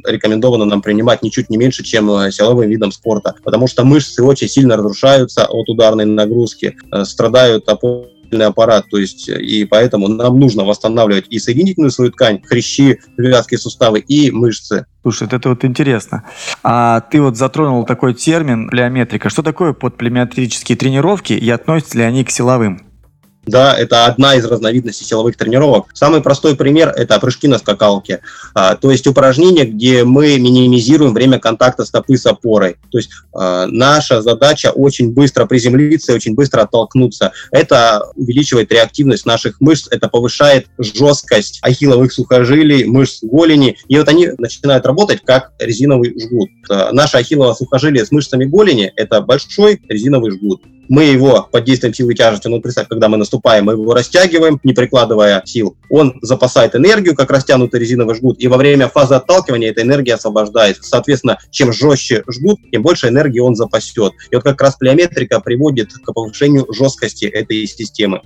рекомендовано 0.06 0.64
нам 0.64 0.80
принимать 0.80 1.22
ничуть 1.22 1.50
не 1.50 1.58
меньше, 1.58 1.84
чем 1.84 2.10
э, 2.10 2.32
силовым 2.32 2.70
видом 2.70 2.92
спорта, 2.92 3.34
потому 3.44 3.66
что 3.66 3.84
мышцы 3.84 4.22
очень 4.22 4.48
сильно 4.48 4.76
разрушаются 4.76 5.44
от 5.44 5.68
ударной 5.68 6.06
нагрузки, 6.06 6.76
э, 6.92 7.04
страдают 7.04 7.68
опоры 7.68 8.15
аппарат, 8.30 8.86
то 8.90 8.98
есть 8.98 9.28
и 9.28 9.64
поэтому 9.64 10.08
нам 10.08 10.38
нужно 10.38 10.64
восстанавливать 10.64 11.26
и 11.30 11.38
соединительную 11.38 11.90
свою 11.90 12.12
ткань, 12.12 12.42
хрящи, 12.42 13.00
вязкие 13.16 13.58
суставы 13.58 14.00
и 14.00 14.30
мышцы. 14.30 14.86
Слушай, 15.02 15.28
это 15.30 15.48
вот 15.48 15.64
интересно. 15.64 16.24
А 16.64 17.00
ты 17.00 17.20
вот 17.20 17.36
затронул 17.36 17.84
такой 17.84 18.14
термин 18.14 18.68
плеометрика. 18.68 19.28
Что 19.28 19.42
такое 19.42 19.72
подплеометрические 19.72 20.76
тренировки 20.76 21.32
и 21.32 21.48
относятся 21.48 21.98
ли 21.98 22.04
они 22.04 22.24
к 22.24 22.30
силовым? 22.30 22.82
Да, 23.46 23.78
это 23.78 24.06
одна 24.06 24.34
из 24.34 24.44
разновидностей 24.44 25.06
силовых 25.06 25.36
тренировок. 25.36 25.86
Самый 25.94 26.20
простой 26.20 26.56
пример– 26.56 26.92
это 26.96 27.18
прыжки 27.20 27.46
на 27.46 27.58
скакалке. 27.58 28.20
А, 28.54 28.74
то 28.74 28.90
есть 28.90 29.06
упражнение, 29.06 29.64
где 29.64 30.02
мы 30.02 30.36
минимизируем 30.38 31.14
время 31.14 31.38
контакта 31.38 31.84
стопы 31.84 32.16
с 32.16 32.26
опорой. 32.26 32.76
То 32.90 32.98
есть 32.98 33.10
а, 33.32 33.66
наша 33.66 34.20
задача 34.20 34.72
очень 34.72 35.12
быстро 35.12 35.46
приземлиться 35.46 36.10
и 36.10 36.14
очень 36.16 36.34
быстро 36.34 36.62
оттолкнуться. 36.62 37.32
Это 37.52 38.08
увеличивает 38.16 38.72
реактивность 38.72 39.26
наших 39.26 39.60
мышц, 39.60 39.86
это 39.92 40.08
повышает 40.08 40.66
жесткость 40.78 41.60
ахилловых 41.62 42.12
сухожилий, 42.12 42.84
мышц 42.84 43.20
голени. 43.22 43.76
И 43.86 43.96
вот 43.96 44.08
они 44.08 44.30
начинают 44.38 44.84
работать 44.86 45.20
как 45.24 45.52
резиновый 45.60 46.18
жгут. 46.20 46.50
А, 46.68 46.90
наше 46.90 47.18
ахиллово 47.18 47.54
сухожилие 47.54 48.04
с 48.04 48.10
мышцами 48.10 48.44
голени– 48.44 48.92
это 48.96 49.20
большой 49.20 49.80
резиновый 49.88 50.32
жгут 50.32 50.62
мы 50.88 51.04
его 51.04 51.48
под 51.50 51.64
действием 51.64 51.94
силы 51.94 52.14
тяжести, 52.14 52.48
ну, 52.48 52.60
представь, 52.60 52.88
когда 52.88 53.08
мы 53.08 53.16
наступаем, 53.16 53.64
мы 53.64 53.72
его 53.72 53.94
растягиваем, 53.94 54.60
не 54.64 54.72
прикладывая 54.72 55.42
сил. 55.44 55.76
Он 55.90 56.18
запасает 56.22 56.74
энергию, 56.74 57.14
как 57.14 57.30
растянутый 57.30 57.80
резиновый 57.80 58.14
жгут, 58.14 58.36
и 58.38 58.48
во 58.48 58.56
время 58.56 58.88
фазы 58.88 59.14
отталкивания 59.14 59.70
эта 59.70 59.82
энергия 59.82 60.14
освобождается. 60.14 60.82
Соответственно, 60.82 61.38
чем 61.50 61.72
жестче 61.72 62.22
жгут, 62.30 62.58
тем 62.70 62.82
больше 62.82 63.08
энергии 63.08 63.40
он 63.40 63.54
запасет. 63.54 64.12
И 64.30 64.34
вот 64.34 64.44
как 64.44 64.60
раз 64.60 64.76
плеометрика 64.76 65.40
приводит 65.40 65.92
к 65.92 66.12
повышению 66.12 66.66
жесткости 66.72 67.24
этой 67.24 67.66
системы. 67.66 68.20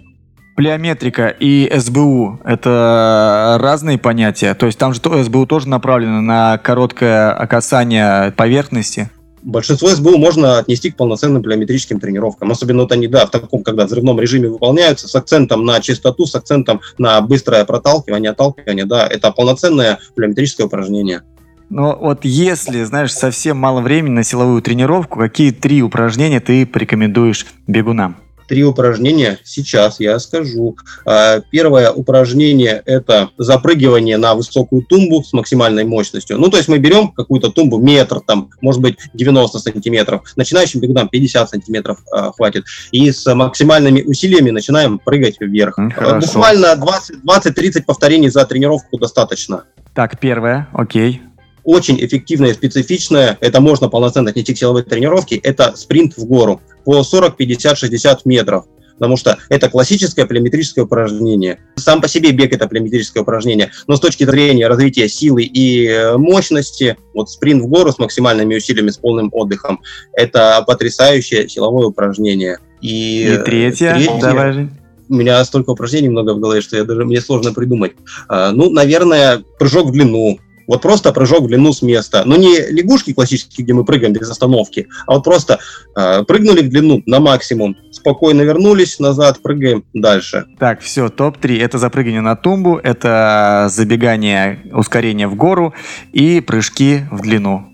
Плеометрика 0.56 1.28
и 1.28 1.72
СБУ– 1.74 2.40
это 2.44 3.56
разные 3.60 3.96
понятия? 3.98 4.54
То 4.54 4.66
есть 4.66 4.78
там 4.78 4.92
же 4.92 5.00
СБУ 5.00 5.46
тоже 5.46 5.68
направлено 5.68 6.20
на 6.20 6.58
короткое 6.58 7.34
касание 7.46 8.32
поверхности? 8.32 9.10
Большинство 9.42 9.88
СБУ 9.88 10.18
можно 10.18 10.58
отнести 10.58 10.90
к 10.90 10.96
полноценным 10.96 11.42
плеометрическим 11.42 11.98
тренировкам. 11.98 12.50
Особенно 12.50 12.82
вот 12.82 12.92
они, 12.92 13.06
да, 13.06 13.26
в 13.26 13.30
таком, 13.30 13.62
когда 13.62 13.86
взрывном 13.86 14.20
режиме 14.20 14.48
выполняются, 14.48 15.08
с 15.08 15.14
акцентом 15.14 15.64
на 15.64 15.80
чистоту, 15.80 16.26
с 16.26 16.34
акцентом 16.34 16.80
на 16.98 17.20
быстрое 17.20 17.64
проталкивание, 17.64 18.32
отталкивание, 18.32 18.84
да, 18.84 19.06
это 19.06 19.30
полноценное 19.30 19.98
плеометрическое 20.14 20.66
упражнение. 20.66 21.22
Но 21.70 21.96
вот 21.98 22.24
если, 22.24 22.82
знаешь, 22.82 23.12
совсем 23.12 23.56
мало 23.56 23.80
времени 23.80 24.12
на 24.12 24.24
силовую 24.24 24.60
тренировку, 24.60 25.20
какие 25.20 25.52
три 25.52 25.82
упражнения 25.82 26.40
ты 26.40 26.66
порекомендуешь 26.66 27.46
бегунам? 27.68 28.16
Три 28.50 28.64
упражнения 28.64 29.38
сейчас 29.44 30.00
я 30.00 30.18
скажу. 30.18 30.76
А, 31.06 31.40
первое 31.52 31.92
упражнение– 31.92 32.82
это 32.84 33.30
запрыгивание 33.38 34.16
на 34.16 34.34
высокую 34.34 34.82
тумбу 34.82 35.22
с 35.22 35.32
максимальной 35.32 35.84
мощностью. 35.84 36.36
Ну, 36.36 36.50
то 36.50 36.56
есть 36.56 36.68
мы 36.68 36.78
берем 36.78 37.12
какую-то 37.12 37.50
тумбу, 37.50 37.78
метр, 37.78 38.18
там, 38.20 38.50
может 38.60 38.82
быть, 38.82 38.96
90 39.14 39.60
сантиметров. 39.60 40.22
Начинающим 40.34 40.80
бегунам 40.80 41.08
50 41.08 41.48
сантиметров 41.48 41.98
э, 42.12 42.32
хватит. 42.36 42.64
И 42.90 43.12
с 43.12 43.32
максимальными 43.32 44.02
усилиями 44.02 44.50
начинаем 44.50 44.98
прыгать 44.98 45.36
вверх. 45.38 45.78
Хорошо. 45.94 46.26
Буквально 46.26 46.74
20-30 46.74 47.84
повторений 47.84 48.30
за 48.30 48.44
тренировку 48.46 48.98
достаточно. 48.98 49.62
Так, 49.94 50.18
первое, 50.18 50.68
окей 50.72 51.22
очень 51.64 52.02
эффективное 52.04 52.50
и 52.50 52.54
специфичное, 52.54 53.38
это 53.40 53.60
можно 53.60 53.88
полноценно 53.88 54.30
отнести 54.30 54.54
к 54.54 54.58
силовой 54.58 54.82
тренировке, 54.82 55.36
это 55.36 55.74
спринт 55.76 56.16
в 56.16 56.24
гору 56.24 56.60
по 56.84 57.02
40, 57.02 57.36
50, 57.36 57.78
60 57.78 58.26
метров. 58.26 58.64
Потому 59.00 59.16
что 59.16 59.38
это 59.48 59.70
классическое 59.70 60.26
плеометрическое 60.26 60.84
упражнение. 60.84 61.58
Сам 61.76 62.02
по 62.02 62.08
себе 62.08 62.32
бег– 62.32 62.52
это 62.54 62.68
плеометрическое 62.68 63.22
упражнение, 63.22 63.70
но 63.86 63.96
с 63.96 64.00
точки 64.00 64.24
зрения 64.24 64.68
развития 64.68 65.08
силы 65.08 65.42
и 65.44 65.86
э, 65.86 66.18
мощности, 66.18 66.98
вот 67.14 67.30
спринт 67.30 67.62
в 67.62 67.66
гору 67.66 67.92
с 67.92 67.98
максимальными 67.98 68.56
усилиями, 68.56 68.90
с 68.90 68.98
полным 68.98 69.30
отдыхом– 69.32 69.80
это 70.12 70.62
потрясающее 70.66 71.48
силовое 71.48 71.86
упражнение. 71.86 72.58
И, 72.82 73.22
и 73.22 73.36
третье, 73.42 73.94
третье? 73.94 74.20
Давай 74.20 74.52
же. 74.52 74.70
У 75.08 75.14
меня 75.14 75.42
столько 75.44 75.70
упражнений 75.70 76.10
много 76.10 76.34
в 76.34 76.38
голове, 76.38 76.60
что 76.60 76.76
я 76.76 76.84
даже 76.84 77.06
мне 77.06 77.22
сложно 77.22 77.54
придумать. 77.54 77.92
А, 78.28 78.52
ну, 78.52 78.70
наверное, 78.70 79.42
прыжок 79.58 79.88
в 79.88 79.92
длину, 79.92 80.38
Вот 80.70 80.82
просто 80.82 81.10
прыжок 81.12 81.42
в 81.42 81.46
длину 81.48 81.72
с 81.72 81.82
места. 81.82 82.22
Но 82.24 82.36
не 82.36 82.60
лягушки 82.70 83.12
классические, 83.12 83.64
где 83.64 83.74
мы 83.74 83.84
прыгаем 83.84 84.12
без 84.12 84.30
остановки, 84.30 84.86
а 85.04 85.14
вот 85.14 85.24
просто 85.24 85.58
э, 85.96 86.22
прыгнули 86.22 86.62
в 86.62 86.68
длину 86.68 87.02
на 87.06 87.18
максимум, 87.18 87.76
спокойно 87.90 88.42
вернулись 88.42 89.00
назад, 89.00 89.42
прыгаем 89.42 89.82
дальше. 89.94 90.46
Так, 90.60 90.80
все, 90.80 91.08
топ-3. 91.08 91.60
Это 91.60 91.78
запрыгивание 91.78 92.20
на 92.20 92.36
тумбу, 92.36 92.78
это 92.80 93.66
забегание, 93.68 94.60
ускорение 94.72 95.26
в 95.26 95.34
гору 95.34 95.74
и 96.12 96.40
прыжки 96.40 97.00
в 97.10 97.22
длину. 97.22 97.66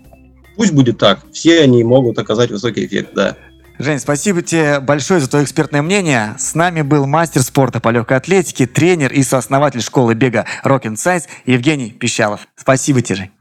Пусть 0.55 0.73
будет 0.73 0.97
так. 0.97 1.19
Все 1.31 1.61
они 1.61 1.83
могут 1.83 2.17
оказать 2.17 2.49
высокий 2.49 2.87
эффект, 2.87 3.11
да. 3.13 3.37
Жень, 3.79 3.99
спасибо 3.99 4.41
тебе 4.41 4.79
большое 4.79 5.19
за 5.19 5.29
твое 5.29 5.45
экспертное 5.45 5.83
мнение. 5.83 6.35
С 6.39 6.55
нами 6.55 6.81
был 6.81 7.05
мастер 7.05 7.43
спорта 7.43 7.79
по 7.79 7.89
легкой 7.89 8.17
атлетике, 8.17 8.65
тренер 8.65 9.13
и 9.13 9.21
сооснователь 9.21 9.81
школы 9.81 10.15
бега 10.15 10.45
Rock 10.63 10.83
Science 10.93 11.25
Евгений 11.45 11.91
Пищалов. 11.91 12.47
Спасибо 12.55 13.01
тебе, 13.01 13.15
Жень. 13.15 13.31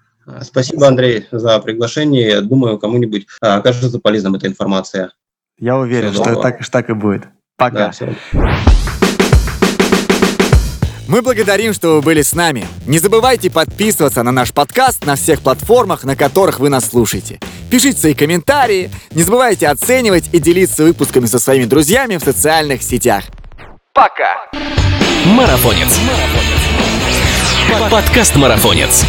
Спасибо, 0.42 0.88
Андрей, 0.88 1.26
за 1.30 1.58
приглашение. 1.60 2.40
Думаю, 2.42 2.78
кому-нибудь 2.78 3.26
а, 3.40 3.56
окажется 3.56 3.98
полезным 3.98 4.34
эта 4.34 4.46
информация. 4.48 5.12
Я 5.58 5.78
уверен, 5.78 6.12
что 6.12 6.34
так, 6.42 6.66
так 6.68 6.90
и 6.90 6.92
будет. 6.92 7.28
Пока. 7.56 7.92
Да, 8.32 8.56
мы 11.08 11.22
благодарим, 11.22 11.72
что 11.72 11.96
вы 11.96 12.02
были 12.02 12.22
с 12.22 12.34
нами. 12.34 12.66
Не 12.86 12.98
забывайте 12.98 13.50
подписываться 13.50 14.22
на 14.22 14.32
наш 14.32 14.52
подкаст 14.52 15.04
на 15.04 15.16
всех 15.16 15.40
платформах, 15.40 16.04
на 16.04 16.16
которых 16.16 16.58
вы 16.58 16.68
нас 16.68 16.88
слушаете. 16.88 17.40
Пишите 17.70 17.98
свои 17.98 18.14
комментарии, 18.14 18.90
не 19.12 19.22
забывайте 19.22 19.68
оценивать 19.68 20.24
и 20.32 20.38
делиться 20.38 20.84
выпусками 20.84 21.26
со 21.26 21.38
своими 21.38 21.64
друзьями 21.64 22.16
в 22.16 22.22
социальных 22.22 22.82
сетях. 22.82 23.24
Пока! 23.92 24.46
Марафонец. 25.26 25.98
Подкаст 27.90 28.36
Марафонец. 28.36 29.04